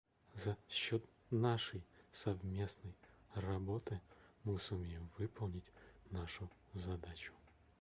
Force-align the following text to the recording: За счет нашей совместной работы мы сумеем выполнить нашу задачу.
За 0.33 0.57
счет 0.67 1.05
нашей 1.29 1.85
совместной 2.11 2.95
работы 3.35 4.01
мы 4.45 4.57
сумеем 4.57 5.11
выполнить 5.19 5.71
нашу 6.09 6.49
задачу. 6.73 7.33